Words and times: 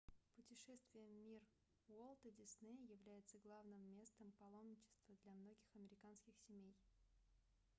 путешествие 0.35 1.05
в 1.09 1.13
мир 1.13 1.43
уолта 1.87 2.31
диснея 2.31 2.91
является 2.91 3.37
главным 3.37 3.79
местом 3.93 4.33
паломничества 4.39 5.15
для 5.23 5.35
многих 5.35 5.75
американских 5.75 6.33
семей 6.47 6.73